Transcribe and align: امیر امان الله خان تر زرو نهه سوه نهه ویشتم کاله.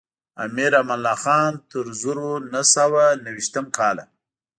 امیر 0.45 0.71
امان 0.79 0.93
الله 0.97 1.15
خان 1.23 1.51
تر 1.69 1.85
زرو 2.01 2.31
نهه 2.51 2.63
سوه 2.75 3.05
نهه 3.23 3.33
ویشتم 3.35 3.65
کاله. 3.77 4.03